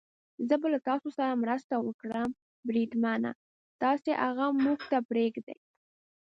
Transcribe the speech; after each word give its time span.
زه 0.47 0.55
به 0.61 0.67
له 0.73 0.79
تاسو 0.89 1.07
سره 1.17 1.39
مرسته 1.43 1.75
وکړم، 1.79 2.29
بریدمنه، 2.67 3.31
تاسې 3.81 4.11
هغه 4.23 4.45
موږ 4.63 4.79
ته 4.91 4.97
پرېږدئ. 5.09 5.57